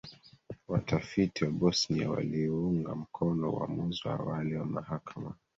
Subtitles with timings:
[0.67, 5.33] watafiti wa bosnia waliuunga mkono uamuzi wa awali wa mahakama